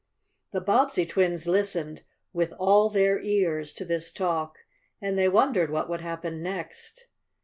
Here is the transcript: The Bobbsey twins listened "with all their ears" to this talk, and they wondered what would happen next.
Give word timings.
The 0.51 0.61
Bobbsey 0.61 1.05
twins 1.05 1.47
listened 1.47 2.01
"with 2.33 2.53
all 2.53 2.89
their 2.89 3.19
ears" 3.19 3.71
to 3.73 3.85
this 3.85 4.11
talk, 4.11 4.65
and 4.99 5.15
they 5.15 5.29
wondered 5.29 5.69
what 5.69 5.89
would 5.89 6.01
happen 6.01 6.41
next. 6.41 7.05